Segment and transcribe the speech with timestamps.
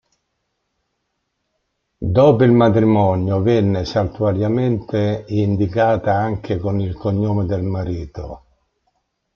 [1.99, 8.43] Dopo il matrimonio venne saltuariamente indicata anche con il cognome del marito.